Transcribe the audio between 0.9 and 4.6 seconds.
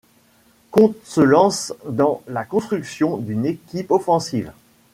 se lance dans la construction d'une équipe offensive.